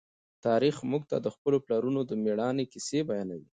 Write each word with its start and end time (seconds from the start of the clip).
تاریخ 0.45 0.75
موږ 0.91 1.03
ته 1.11 1.17
د 1.25 1.27
خپلو 1.35 1.57
پلرونو 1.65 2.01
د 2.09 2.11
مېړانې 2.23 2.65
کیسې 2.71 2.99
بیانوي. 3.09 3.49